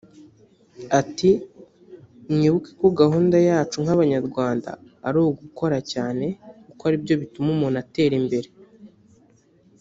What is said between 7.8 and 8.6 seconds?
atera imbere”